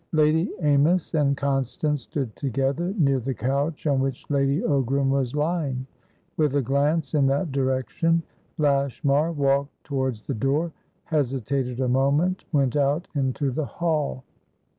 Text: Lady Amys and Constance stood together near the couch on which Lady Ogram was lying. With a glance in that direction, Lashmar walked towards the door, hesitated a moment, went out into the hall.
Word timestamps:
Lady 0.13 0.49
Amys 0.63 1.13
and 1.13 1.37
Constance 1.37 2.01
stood 2.01 2.35
together 2.35 2.91
near 2.97 3.19
the 3.19 3.35
couch 3.35 3.85
on 3.85 3.99
which 3.99 4.27
Lady 4.31 4.59
Ogram 4.61 5.09
was 5.09 5.35
lying. 5.35 5.85
With 6.37 6.55
a 6.55 6.61
glance 6.63 7.13
in 7.13 7.27
that 7.27 7.51
direction, 7.51 8.23
Lashmar 8.57 9.31
walked 9.31 9.83
towards 9.83 10.23
the 10.23 10.33
door, 10.33 10.71
hesitated 11.03 11.79
a 11.81 11.87
moment, 11.87 12.45
went 12.51 12.75
out 12.75 13.09
into 13.13 13.51
the 13.51 13.65
hall. 13.67 14.23